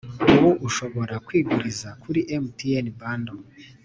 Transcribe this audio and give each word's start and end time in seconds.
Ubu 0.33 0.49
ushobora 0.67 1.15
kwiguriza 1.25 1.89
kuri 2.01 2.19
mtn 2.45 2.85
bando 2.99 3.33